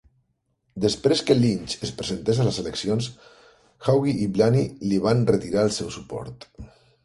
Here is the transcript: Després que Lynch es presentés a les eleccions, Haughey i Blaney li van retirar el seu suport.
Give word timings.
Després 0.85 1.21
que 1.27 1.35
Lynch 1.41 1.75
es 1.87 1.91
presentés 1.99 2.41
a 2.41 2.47
les 2.49 2.59
eleccions, 2.65 3.11
Haughey 3.85 4.27
i 4.27 4.29
Blaney 4.39 4.67
li 4.91 5.03
van 5.07 5.25
retirar 5.33 5.71
el 5.71 5.75
seu 5.81 5.97
suport. 6.01 6.53